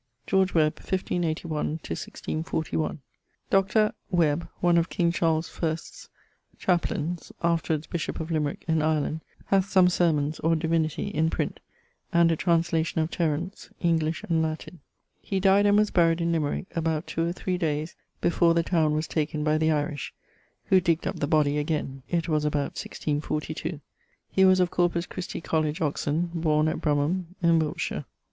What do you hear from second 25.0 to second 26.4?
Christi College, Oxon: